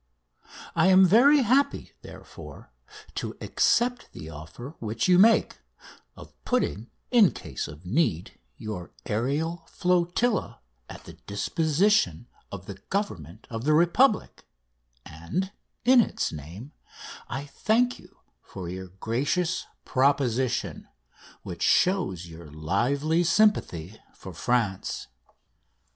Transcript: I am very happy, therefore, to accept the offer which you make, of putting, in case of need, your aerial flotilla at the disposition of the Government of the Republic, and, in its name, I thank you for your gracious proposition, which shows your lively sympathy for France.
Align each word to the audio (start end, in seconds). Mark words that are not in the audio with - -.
I 0.75 0.87
am 0.87 1.05
very 1.05 1.43
happy, 1.43 1.91
therefore, 2.01 2.71
to 3.13 3.37
accept 3.39 4.11
the 4.13 4.31
offer 4.31 4.73
which 4.79 5.07
you 5.07 5.19
make, 5.19 5.59
of 6.15 6.33
putting, 6.43 6.89
in 7.11 7.29
case 7.33 7.67
of 7.67 7.85
need, 7.85 8.39
your 8.57 8.93
aerial 9.05 9.63
flotilla 9.67 10.59
at 10.89 11.03
the 11.03 11.13
disposition 11.13 12.27
of 12.51 12.65
the 12.65 12.79
Government 12.89 13.45
of 13.51 13.63
the 13.63 13.73
Republic, 13.75 14.43
and, 15.05 15.51
in 15.85 16.01
its 16.01 16.31
name, 16.31 16.71
I 17.29 17.45
thank 17.45 17.99
you 17.99 18.21
for 18.41 18.67
your 18.67 18.87
gracious 18.87 19.67
proposition, 19.85 20.87
which 21.43 21.61
shows 21.61 22.25
your 22.25 22.49
lively 22.49 23.23
sympathy 23.23 23.99
for 24.15 24.33
France. 24.33 25.09